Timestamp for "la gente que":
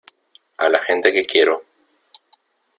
0.67-1.27